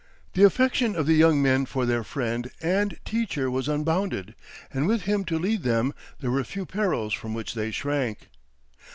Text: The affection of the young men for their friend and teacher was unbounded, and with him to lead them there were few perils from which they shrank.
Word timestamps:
The 0.33 0.41
affection 0.41 0.95
of 0.95 1.05
the 1.05 1.13
young 1.13 1.43
men 1.43 1.67
for 1.67 1.85
their 1.85 2.03
friend 2.03 2.49
and 2.59 2.97
teacher 3.05 3.51
was 3.51 3.67
unbounded, 3.69 4.33
and 4.73 4.87
with 4.87 5.03
him 5.03 5.23
to 5.25 5.37
lead 5.37 5.61
them 5.61 5.93
there 6.21 6.31
were 6.31 6.43
few 6.43 6.65
perils 6.65 7.13
from 7.13 7.35
which 7.35 7.53
they 7.53 7.69
shrank. 7.69 8.29